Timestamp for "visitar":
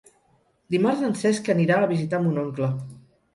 1.93-2.23